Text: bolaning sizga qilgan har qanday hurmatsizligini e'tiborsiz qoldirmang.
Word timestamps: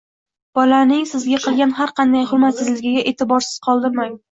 bolaning 0.59 1.03
sizga 1.11 1.41
qilgan 1.43 1.75
har 1.81 1.95
qanday 2.01 2.27
hurmatsizligini 2.33 3.07
e'tiborsiz 3.13 3.63
qoldirmang. 3.71 4.19